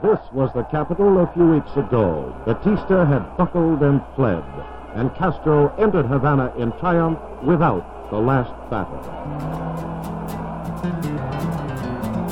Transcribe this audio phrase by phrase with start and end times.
[0.00, 2.32] This was the capital a few weeks ago.
[2.46, 4.44] Batista had buckled and fled,
[4.94, 9.02] and Castro entered Havana in triumph without the last battle.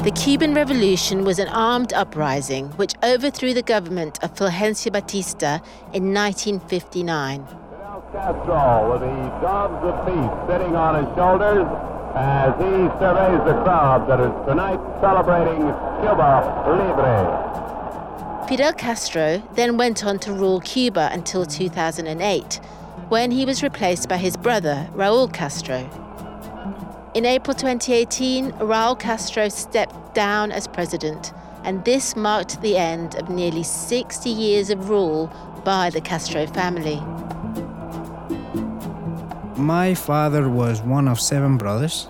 [0.05, 5.59] The Cuban Revolution was an armed uprising which overthrew the government of Fulgencio Batista
[5.93, 7.47] in 1959.
[7.47, 13.53] Fidel Castro with the dogs of peace sitting on his shoulders as he surveys the
[13.63, 15.61] crowd that is tonight celebrating
[16.01, 18.47] Cuba Libre.
[18.49, 22.61] Fidel Castro then went on to rule Cuba until 2008,
[23.11, 25.91] when he was replaced by his brother, Raul Castro.
[27.15, 33.29] In April 2018, Raul Castro stepped down as president, and this marked the end of
[33.29, 35.31] nearly 60 years of rule
[35.65, 37.03] by the Castro family.
[39.57, 42.09] My father was one of seven brothers.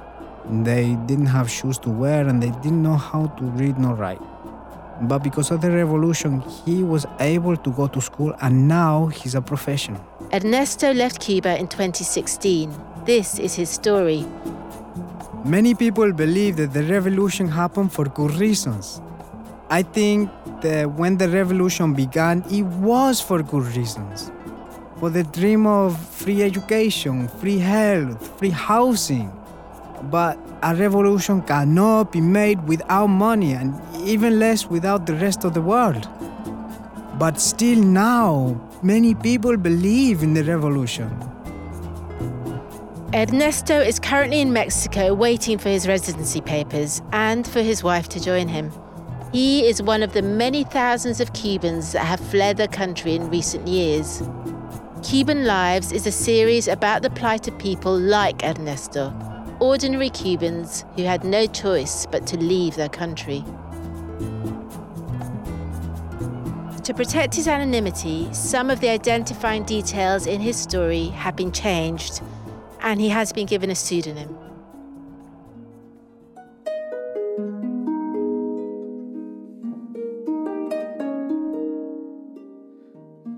[0.48, 4.22] They didn't have shoes to wear and they didn't know how to read nor write.
[5.02, 9.34] But because of the revolution, he was able to go to school and now he's
[9.34, 10.00] a professional.
[10.32, 12.72] Ernesto left Cuba in 2016.
[13.04, 14.24] This is his story.
[15.44, 19.00] Many people believe that the revolution happened for good reasons.
[19.68, 20.30] I think
[20.62, 24.30] that when the revolution began, it was for good reasons.
[24.98, 29.30] For the dream of free education, free health, free housing.
[30.02, 35.54] But a revolution cannot be made without money and even less without the rest of
[35.54, 36.08] the world.
[37.18, 41.10] But still now, many people believe in the revolution.
[43.14, 48.20] Ernesto is currently in Mexico waiting for his residency papers and for his wife to
[48.20, 48.70] join him.
[49.32, 53.30] He is one of the many thousands of Cubans that have fled the country in
[53.30, 54.22] recent years.
[55.02, 59.10] Cuban Lives is a series about the plight of people like Ernesto,
[59.60, 63.44] ordinary Cubans who had no choice but to leave their country.
[66.84, 72.20] To protect his anonymity, some of the identifying details in his story have been changed
[72.80, 74.38] and he has been given a pseudonym.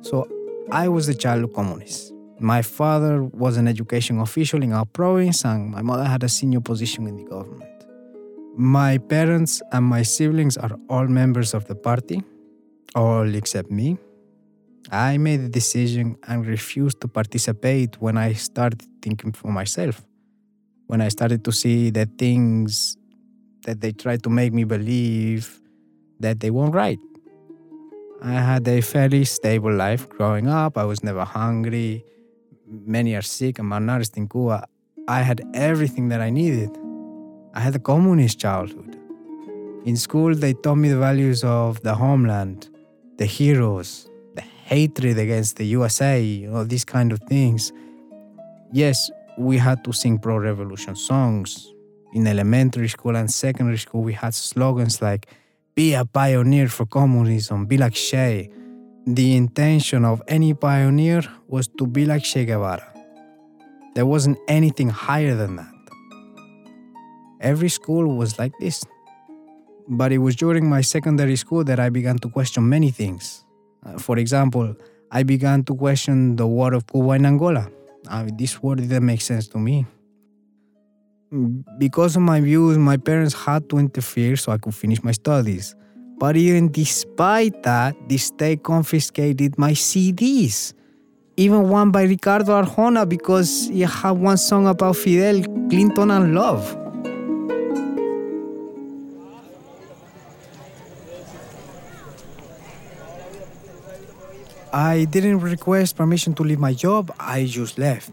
[0.02, 0.28] So
[0.70, 2.12] I was the child of communists.
[2.40, 6.60] My father was an education official in our province, and my mother had a senior
[6.60, 7.64] position in the government.
[8.56, 12.22] My parents and my siblings are all members of the party,
[12.94, 13.98] all except me.
[14.90, 20.04] I made the decision and refused to participate when I started thinking for myself.
[20.86, 22.96] When I started to see the things
[23.64, 25.60] that they tried to make me believe
[26.20, 26.98] that they weren't right.
[28.22, 30.78] I had a fairly stable life growing up.
[30.78, 32.04] I was never hungry.
[32.70, 34.66] Many are sick and malnourished in Cuba.
[35.06, 36.70] I had everything that I needed.
[37.54, 38.98] I had a communist childhood.
[39.86, 42.68] In school, they taught me the values of the homeland,
[43.16, 47.72] the heroes, the hatred against the USA, you know, these kind of things.
[48.70, 51.72] Yes, we had to sing pro revolution songs.
[52.12, 55.26] In elementary school and secondary school, we had slogans like,
[55.74, 58.50] be a pioneer for communism, be like Che.
[59.10, 62.92] The intention of any pioneer was to be like Che Guevara.
[63.94, 65.72] There wasn't anything higher than that.
[67.40, 68.84] Every school was like this.
[69.88, 73.46] But it was during my secondary school that I began to question many things.
[73.82, 74.76] Uh, for example,
[75.10, 77.70] I began to question the war of Cuba and Angola.
[78.10, 79.86] Mean, this war didn't make sense to me.
[81.78, 85.74] Because of my views, my parents had to interfere so I could finish my studies.
[86.18, 90.74] But even despite that, the state confiscated my CDs.
[91.36, 96.76] Even one by Ricardo Arjona because he had one song about Fidel Clinton and love.
[104.72, 108.10] I didn't request permission to leave my job, I just left.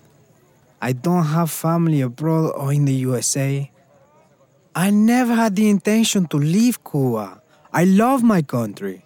[0.79, 3.69] I don't have family abroad or in the USA.
[4.75, 7.41] I never had the intention to leave Cuba.
[7.75, 9.01] I love my country.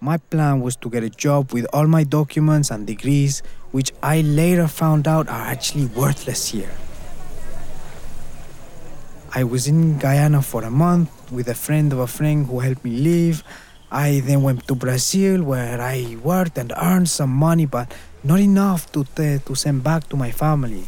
[0.00, 3.42] My plan was to get a job with all my documents and degrees,
[3.72, 6.72] which I later found out are actually worthless here.
[9.34, 12.82] I was in Guyana for a month with a friend of a friend who helped
[12.82, 13.44] me leave.
[13.90, 17.92] I then went to Brazil where I worked and earned some money, but
[18.24, 20.86] not enough to, t- to send back to my family.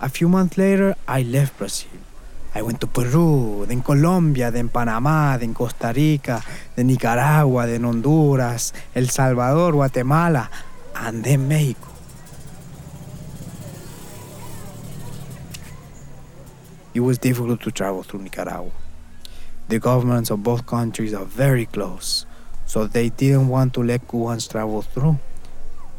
[0.00, 2.07] A few months later, I left Brazil.
[2.54, 6.42] I went to Peru, then Colombia, then Panama, then Costa Rica,
[6.74, 10.48] then Nicaragua, then Honduras, El Salvador, Guatemala,
[10.96, 11.88] and then Mexico.
[16.94, 18.72] It was difficult to travel through Nicaragua.
[19.68, 22.26] The governments of both countries are very close,
[22.66, 25.18] so they didn't want to let Cubans travel through.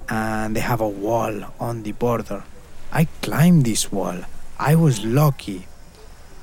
[0.09, 2.43] And they have a wall on the border.
[2.91, 4.17] I climbed this wall.
[4.57, 5.67] I was lucky.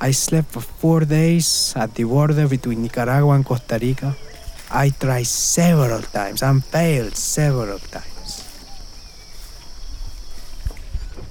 [0.00, 4.14] I slept for four days at the border between Nicaragua and Costa Rica.
[4.70, 8.44] I tried several times and failed several times.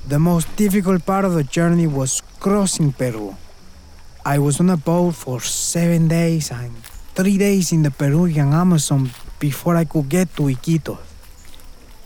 [0.08, 3.36] The most difficult part of the journey was crossing Peru.
[4.26, 6.74] I was on a boat for seven days and
[7.14, 10.98] three days in the Peruvian Amazon before I could get to Iquitos.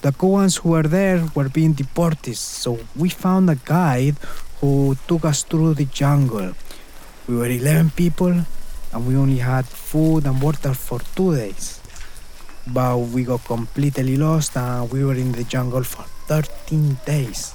[0.02, 4.16] The Cubans who were there were being deported, so we found a guide
[4.62, 6.54] who took us through the jungle.
[7.28, 8.34] We were 11 people
[8.92, 11.80] and we only had food and water for two days.
[12.68, 17.54] But we got completely lost and we were in the jungle for 13 days.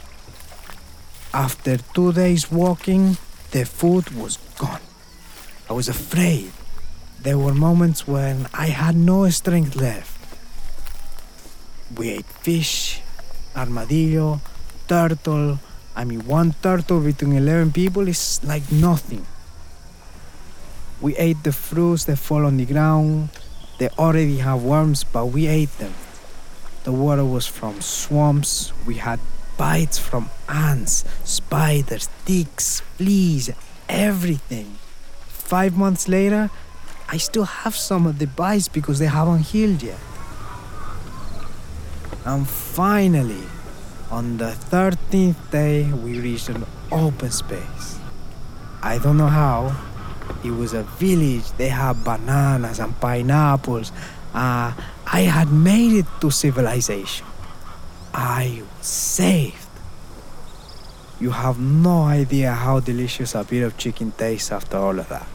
[1.33, 3.17] After two days walking,
[3.51, 4.81] the food was gone.
[5.69, 6.53] I was afraid.
[7.23, 10.13] There were moments when I had no strength left.
[11.97, 13.01] We ate fish,
[13.57, 14.41] armadillo,
[14.87, 15.59] turtle.
[15.97, 19.27] I mean, one turtle between 11 people is like nothing.
[21.01, 23.29] We ate the fruits that fall on the ground.
[23.79, 25.95] They already have worms, but we ate them.
[26.85, 28.73] The water was from swamps.
[28.87, 29.21] We had
[29.57, 33.51] bites from ants, spiders, ticks, fleas,
[33.89, 34.79] everything.
[35.29, 36.51] Five months later,
[37.09, 39.99] I still have some of the bites because they haven't healed yet.
[42.25, 43.45] And finally,
[44.15, 47.99] on the 13th day, we reached an open space.
[48.81, 49.75] I don't know how.
[50.45, 51.51] It was a village.
[51.59, 53.91] They had bananas and pineapples.
[54.33, 54.71] Uh,
[55.05, 57.27] I had made it to civilization.
[58.15, 59.67] I was saved.
[61.19, 65.27] You have no idea how delicious a bit of chicken tastes after all of that.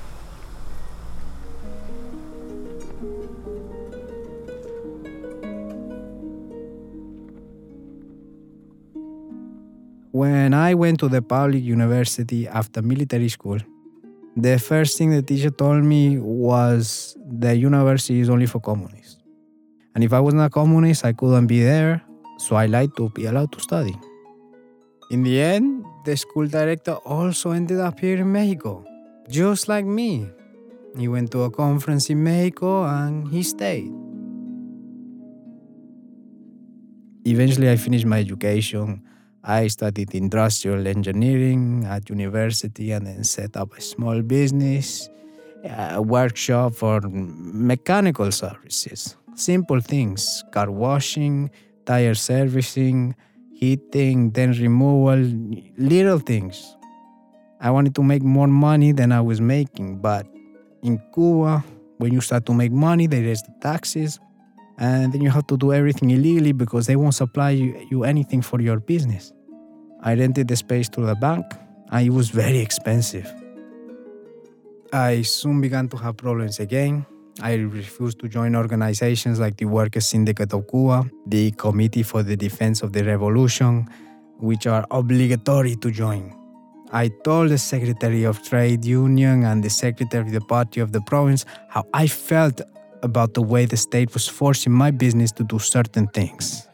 [10.19, 13.57] When I went to the public university after military school,
[14.35, 19.23] the first thing the teacher told me was the university is only for communists.
[19.95, 22.03] And if I was not a communist, I couldn't be there,
[22.37, 23.95] so I lied to be allowed to study.
[25.09, 28.83] In the end, the school director also ended up here in Mexico,
[29.29, 30.27] just like me.
[30.97, 33.93] He went to a conference in Mexico and he stayed.
[37.23, 39.01] Eventually, I finished my education.
[39.43, 45.09] I studied industrial engineering at university and then set up a small business,
[45.63, 49.15] a workshop for mechanical services.
[49.35, 51.49] Simple things car washing,
[51.85, 53.15] tire servicing,
[53.53, 55.19] heating, then removal,
[55.77, 56.75] little things.
[57.61, 60.25] I wanted to make more money than I was making, but
[60.83, 61.63] in Cuba,
[61.97, 64.19] when you start to make money, they raise the taxes,
[64.79, 68.41] and then you have to do everything illegally because they won't supply you, you anything
[68.41, 69.33] for your business.
[70.01, 71.45] I rented the space to the bank,
[71.91, 73.29] and it was very expensive.
[74.93, 77.05] I soon began to have problems again.
[77.41, 82.37] I refused to join organizations like the Workers' Syndicate of Cuba, the Committee for the
[82.37, 83.87] Defense of the Revolution,
[84.39, 86.33] which are obligatory to join.
[86.91, 91.01] I told the Secretary of Trade Union and the Secretary of the Party of the
[91.01, 92.61] province how I felt
[93.01, 96.67] about the way the state was forcing my business to do certain things.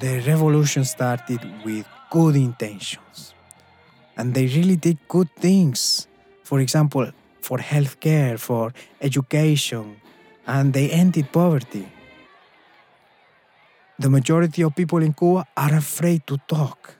[0.00, 3.34] The revolution started with good intentions.
[4.16, 6.06] And they really did good things.
[6.42, 9.96] For example, for healthcare, for education,
[10.46, 11.88] and they ended poverty.
[13.98, 16.94] The majority of people in Cuba are afraid to talk.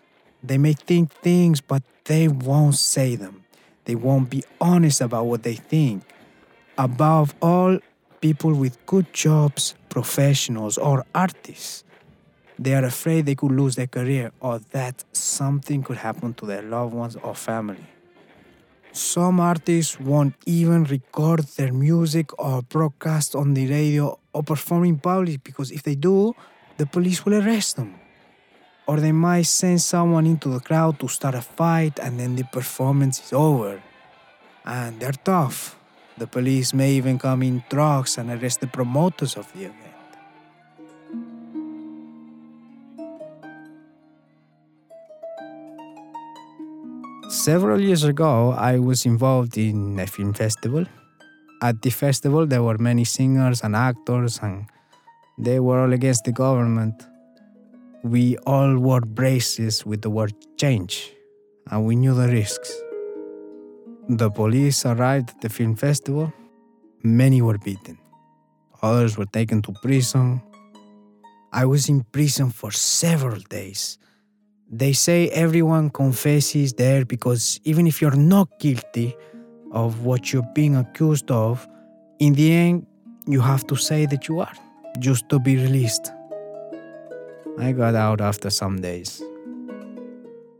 [0.45, 3.45] They may think things, but they won't say them.
[3.87, 6.05] They won't be honest about what they think.
[6.77, 7.79] Above all,
[8.21, 11.85] people with good jobs, professionals, or artists.
[12.59, 16.63] They are afraid they could lose their career or that something could happen to their
[16.63, 17.87] loved ones or family.
[18.93, 24.99] Some artists won't even record their music or broadcast on the radio or perform in
[24.99, 26.35] public because if they do,
[26.77, 27.95] the police will arrest them.
[28.87, 32.45] Or they might send someone into the crowd to start a fight and then the
[32.45, 33.83] performance is over.
[34.65, 35.79] And they're tough.
[36.17, 39.95] The police may even come in trucks and arrest the promoters of the event.
[47.31, 50.85] Several years ago, I was involved in a film festival.
[51.61, 54.67] At the festival, there were many singers and actors, and
[55.37, 56.95] they were all against the government.
[58.05, 61.11] We all wore braces with the word change,
[61.71, 62.71] and we knew the risks.
[64.11, 66.31] The police arrived at the film festival.
[67.03, 67.99] Many were beaten,
[68.83, 70.43] others were taken to prison.
[71.51, 73.97] I was in prison for several days.
[74.71, 79.17] They say everyone confesses there because even if you're not guilty
[79.73, 81.67] of what you're being accused of,
[82.19, 82.87] in the end,
[83.27, 84.53] you have to say that you are,
[84.99, 86.13] just to be released.
[87.59, 89.23] I got out after some days.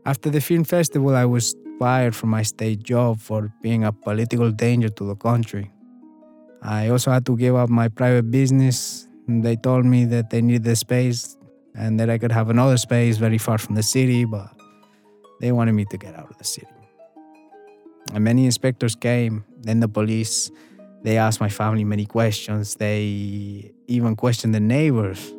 [0.05, 4.51] After the film festival, I was fired from my state job for being a political
[4.51, 5.71] danger to the country.
[6.61, 9.07] I also had to give up my private business.
[9.27, 11.37] They told me that they needed the space
[11.75, 14.49] and that I could have another space very far from the city, but
[15.41, 16.67] they wanted me to get out of the city.
[18.13, 20.49] And many inspectors came, then the police.
[21.03, 22.75] They asked my family many questions.
[22.75, 25.33] They even questioned the neighbors.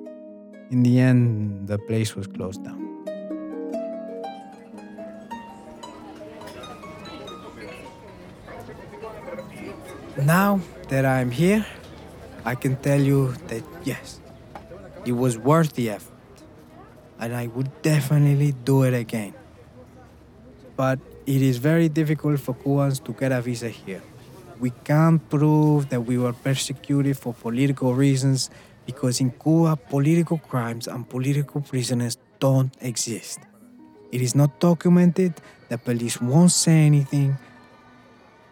[0.69, 2.83] In the end, the place was closed down.
[10.25, 11.65] Now that I'm here,
[12.45, 14.21] I can tell you that yes,
[15.05, 16.13] it was worth the effort.
[17.21, 19.35] And I would definitely do it again.
[20.75, 24.03] But it is very difficult for Cubans to get a visa here.
[24.59, 28.51] We can't prove that we were persecuted for political reasons
[28.87, 33.41] because in Cuba, political crimes and political prisoners don't exist.
[34.13, 35.35] It is not documented,
[35.69, 37.37] the police won't say anything.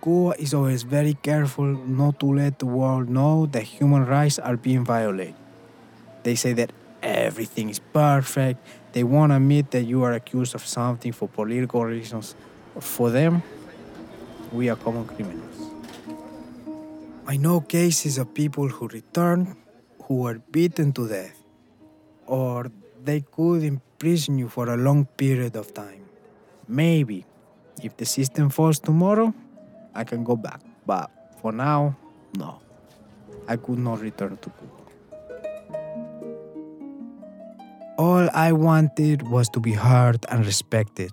[0.02, 4.56] Cuba is always very careful not to let the world know that human rights are
[4.56, 5.34] being violated.
[6.24, 6.72] They say that
[7.02, 8.60] everything is perfect,
[8.92, 12.34] they won't admit that you are accused of something for political reasons.
[12.80, 13.42] For them,
[14.52, 15.70] we are common criminals.
[17.26, 19.56] I know cases of people who returned
[20.04, 21.36] who were beaten to death,
[22.26, 22.70] or
[23.02, 26.04] they could imprison you for a long period of time.
[26.68, 27.24] Maybe,
[27.82, 29.34] if the system falls tomorrow,
[29.94, 31.96] I can go back, but for now,
[32.36, 32.60] no.
[33.46, 34.84] I could not return to Cuba.
[37.98, 41.12] All I wanted was to be heard and respected.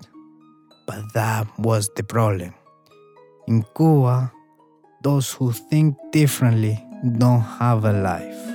[0.87, 2.53] But that was the problem.
[3.47, 4.31] In Cuba,
[5.03, 6.83] those who think differently
[7.17, 8.50] don't have a life.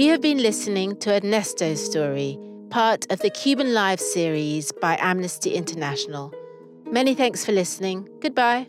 [0.00, 2.38] You have been listening to Ernesto's story,
[2.70, 6.32] part of the Cuban Lives series by Amnesty International.
[6.86, 8.08] Many thanks for listening.
[8.20, 8.66] Goodbye.